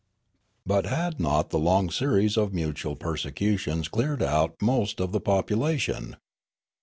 "But 0.65 0.87
had 0.87 1.19
not 1.19 1.51
the 1.51 1.59
long 1.59 1.91
series 1.91 2.35
of 2.35 2.55
mutual 2.55 2.95
persecutions 2.95 3.87
cleared 3.87 4.23
out 4.23 4.59
most 4.59 4.99
of 4.99 5.11
the 5.11 5.21
population 5.21 6.15